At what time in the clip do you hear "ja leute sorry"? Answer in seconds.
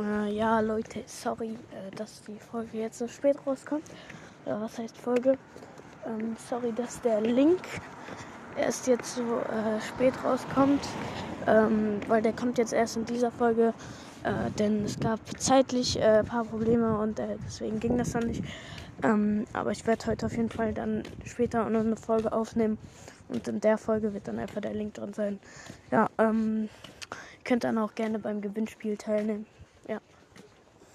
0.32-1.50